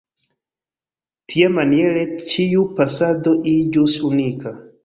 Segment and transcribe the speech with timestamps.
[1.33, 4.57] Tiamaniere ĉiu pasado iĝus unika.